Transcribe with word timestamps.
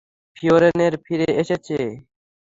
ফিওরনের 0.37 0.93
ফিরে 1.05 1.29
এসেছে। 1.41 1.77